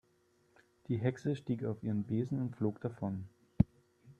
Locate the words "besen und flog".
2.05-2.81